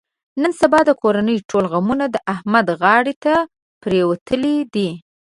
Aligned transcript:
نن 0.41 0.51
سبا 0.61 0.79
د 0.85 0.91
کورنۍ 1.01 1.37
ټول 1.49 1.65
غمونه 1.73 2.05
د 2.09 2.15
احمد 2.33 2.67
غاړې 2.81 3.13
ته 3.23 3.33
پرېوتلي 3.81 4.55
دي. 4.73 4.89